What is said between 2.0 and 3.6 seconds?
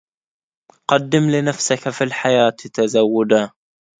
الحياة تزودا